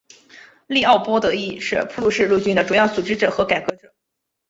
[0.65, 3.93] 利奥波德亦是普鲁士陆军的主要组织者和改革者。